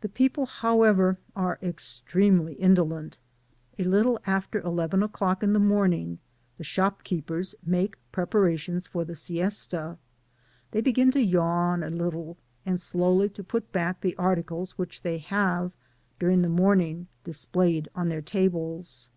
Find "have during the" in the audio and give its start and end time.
15.18-16.48